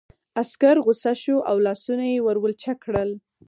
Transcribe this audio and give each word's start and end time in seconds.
عسکر 0.41 0.75
غوسه 0.85 1.11
شو 1.21 1.35
او 1.49 1.55
لاسونه 1.65 2.05
یې 2.13 2.19
ور 2.25 2.37
ولچک 2.43 2.77
کړل 2.85 3.09